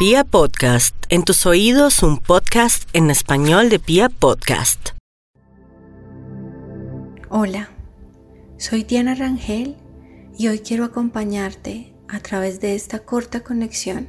[0.00, 4.92] Pia Podcast, en tus oídos un podcast en español de Pia Podcast.
[7.28, 7.68] Hola,
[8.56, 9.76] soy Diana Rangel
[10.38, 14.08] y hoy quiero acompañarte a través de esta corta conexión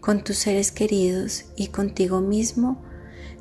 [0.00, 2.82] con tus seres queridos y contigo mismo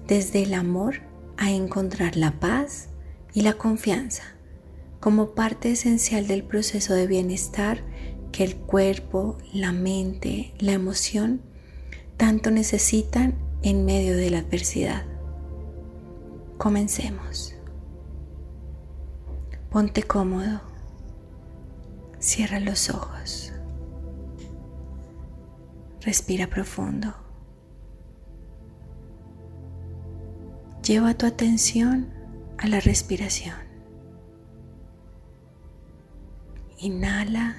[0.05, 1.01] desde el amor
[1.37, 2.89] a encontrar la paz
[3.33, 4.35] y la confianza
[4.99, 7.83] como parte esencial del proceso de bienestar
[8.31, 11.49] que el cuerpo, la mente, la emoción
[12.19, 15.05] tanto necesitan en medio de la adversidad.
[16.57, 17.55] Comencemos.
[19.71, 20.59] Ponte cómodo.
[22.19, 23.53] Cierra los ojos.
[26.01, 27.13] Respira profundo.
[30.83, 32.09] Lleva tu atención
[32.57, 33.55] a la respiración.
[36.79, 37.55] Inhala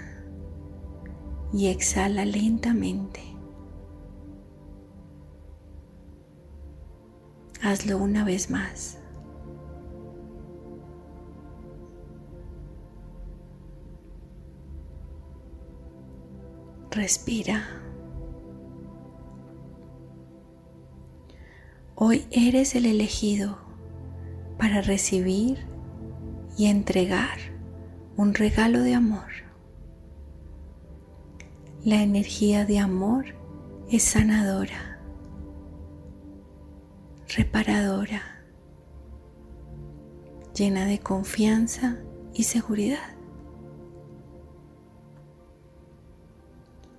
[1.50, 3.29] y exhala lentamente.
[7.62, 8.98] Hazlo una vez más.
[16.90, 17.68] Respira.
[21.94, 23.58] Hoy eres el elegido
[24.58, 25.58] para recibir
[26.56, 27.38] y entregar
[28.16, 29.28] un regalo de amor.
[31.84, 33.26] La energía de amor
[33.90, 34.89] es sanadora
[37.36, 38.22] reparadora,
[40.54, 41.98] llena de confianza
[42.34, 43.16] y seguridad.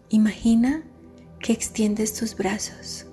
[0.09, 0.83] Imagina
[1.39, 3.07] que extiendes tus brazos.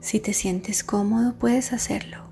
[0.00, 2.24] Si te sientes cómodo, puedes hacerlo.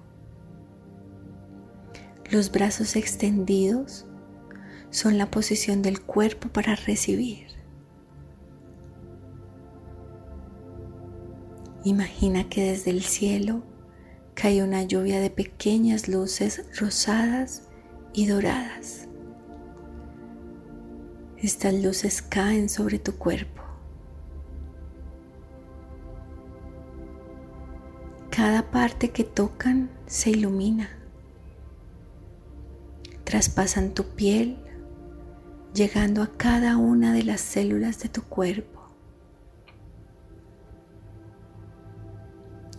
[2.31, 4.07] Los brazos extendidos
[4.91, 7.56] son la posición del cuerpo para recibir.
[11.87, 13.62] Imagina que desde el cielo
[14.34, 17.69] cae una lluvia de pequeñas luces rosadas
[18.12, 19.06] y doradas.
[21.38, 23.62] Estas luces caen sobre tu cuerpo.
[28.31, 30.88] Cada parte que tocan se ilumina.
[33.22, 34.59] Traspasan tu piel,
[35.72, 38.75] llegando a cada una de las células de tu cuerpo.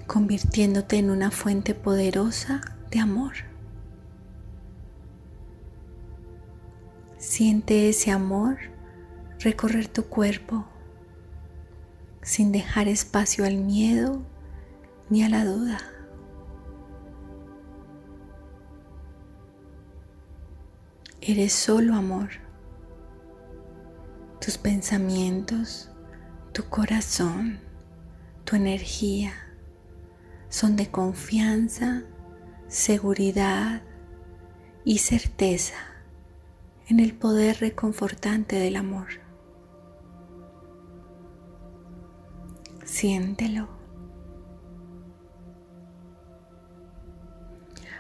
[0.08, 3.34] Convirtiéndote en una fuente poderosa de amor.
[7.18, 8.58] Siente ese amor
[9.40, 10.66] recorrer tu cuerpo
[12.22, 14.22] sin dejar espacio al miedo
[15.10, 15.78] ni a la duda.
[21.20, 22.30] Eres solo amor.
[24.40, 25.90] Tus pensamientos,
[26.54, 27.60] tu corazón,
[28.46, 29.47] tu energía
[30.50, 32.04] son de confianza,
[32.68, 33.82] seguridad
[34.86, 35.76] y certeza
[36.88, 39.08] en el poder reconfortante del amor.
[42.86, 43.68] Siéntelo.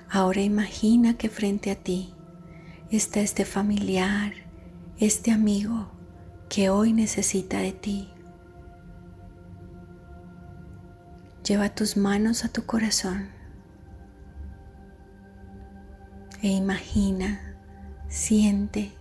[0.09, 2.13] Ahora imagina que frente a ti
[2.89, 4.33] está este familiar,
[4.97, 5.91] este amigo
[6.47, 8.09] que hoy necesita de ti.
[11.47, 13.29] Lleva tus manos a tu corazón
[16.41, 17.55] e imagina,
[18.09, 18.91] siente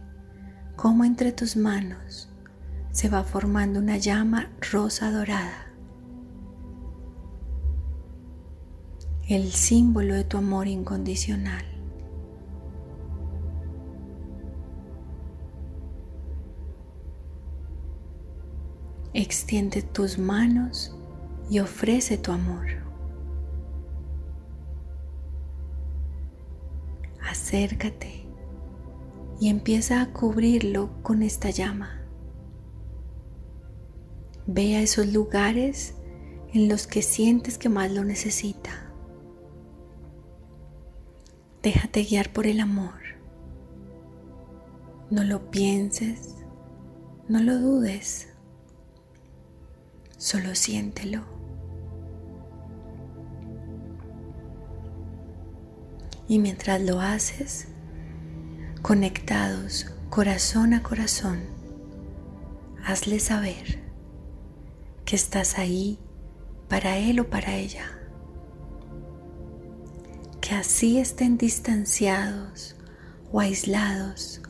[0.76, 2.28] cómo entre tus manos
[2.92, 5.66] se va formando una llama rosa dorada.
[9.28, 11.64] El símbolo de tu amor incondicional.
[19.14, 20.96] Extiende tus manos
[21.48, 22.66] y ofrece tu amor.
[27.28, 28.26] Acércate
[29.40, 32.02] y empieza a cubrirlo con esta llama.
[34.46, 35.94] Ve a esos lugares
[36.52, 38.90] en los que sientes que más lo necesita.
[41.62, 42.94] Déjate guiar por el amor.
[45.10, 46.36] No lo pienses,
[47.28, 48.28] no lo dudes,
[50.16, 51.35] solo siéntelo.
[56.28, 57.68] Y mientras lo haces,
[58.82, 61.40] conectados corazón a corazón,
[62.84, 63.80] hazle saber
[65.04, 65.98] que estás ahí
[66.68, 67.86] para él o para ella.
[70.40, 72.76] Que así estén distanciados
[73.32, 74.40] o aislados,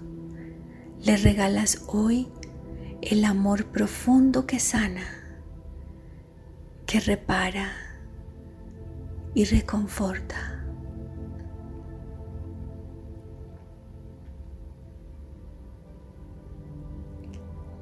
[1.02, 2.28] le regalas hoy
[3.02, 5.06] el amor profundo que sana,
[6.86, 7.72] que repara
[9.34, 10.55] y reconforta.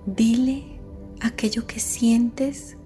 [0.07, 0.81] Dile
[1.23, 2.77] aquello que sientes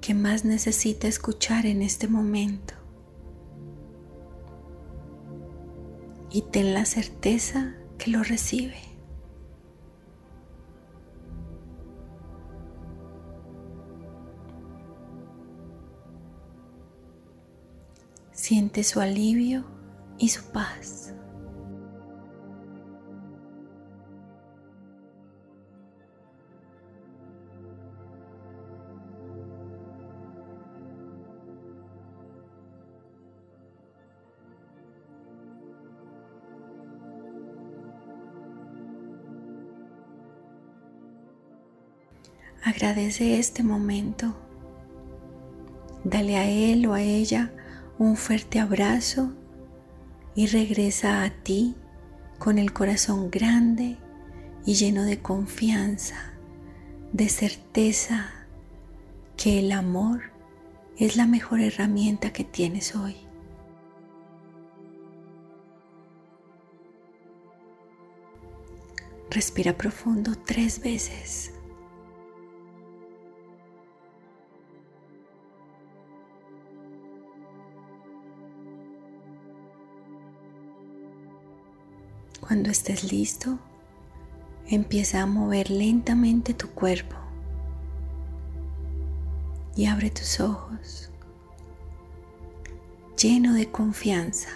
[0.00, 2.74] que más necesita escuchar en este momento.
[6.30, 8.74] Y ten la certeza que lo recibe.
[18.32, 19.64] Siente su alivio
[20.18, 21.14] y su paz.
[42.64, 44.34] Agradece este momento.
[46.02, 47.52] Dale a él o a ella
[47.98, 49.34] un fuerte abrazo
[50.34, 51.74] y regresa a ti
[52.38, 53.98] con el corazón grande
[54.64, 56.32] y lleno de confianza,
[57.12, 58.30] de certeza
[59.36, 60.22] que el amor
[60.96, 63.16] es la mejor herramienta que tienes hoy.
[69.30, 71.53] Respira profundo tres veces.
[82.46, 83.58] Cuando estés listo,
[84.66, 87.16] empieza a mover lentamente tu cuerpo
[89.74, 91.08] y abre tus ojos
[93.16, 94.50] lleno de confianza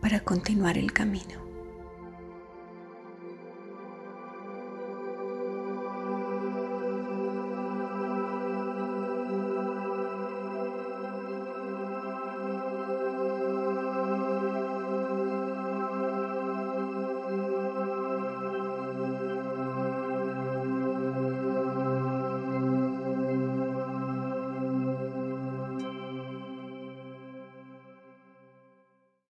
[0.00, 1.47] para continuar el camino.